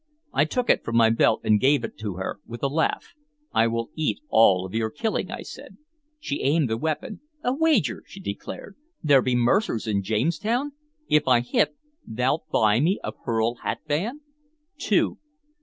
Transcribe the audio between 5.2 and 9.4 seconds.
I said. She aimed the weapon. "A wager!" she declared. "There be